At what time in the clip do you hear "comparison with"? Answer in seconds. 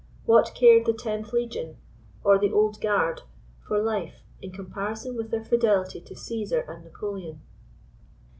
4.51-5.29